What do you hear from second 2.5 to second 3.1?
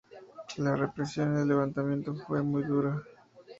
dura.